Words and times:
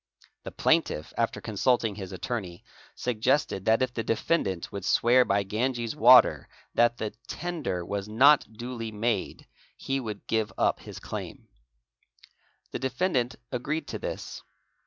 The 0.41 0.51
plaintiff, 0.51 1.13
after 1.15 1.39
consulting 1.41 1.93
his 1.93 2.11
attorney, 2.11 2.63
suggested 2.95 3.65
that 3.65 3.83
if 3.83 3.93
the 3.93 4.01
defendant 4.01 4.71
would 4.71 4.83
swear 4.83 5.23
by 5.23 5.43
Ganges 5.43 5.95
water 5.95 6.49
that 6.73 6.97
the 6.97 7.11
tender 7.27 7.85
was 7.85 8.09
not 8.09 8.51
duly 8.53 8.91
made 8.91 9.45
he 9.77 9.99
would 9.99 10.25
give 10.25 10.51
up 10.57 10.79
his 10.79 10.97
claim. 10.97 11.49
The 12.71 12.79
defendant 12.79 13.35
agreed 13.51 13.85
to 13.89 13.99
this. 13.99 14.41